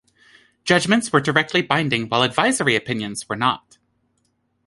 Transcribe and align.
Judgments 0.63 1.13
were 1.13 1.21
directly 1.21 1.61
binding 1.61 2.07
while 2.09 2.23
advisory 2.23 2.75
opinions 2.75 3.29
were 3.29 3.35
not. 3.35 3.77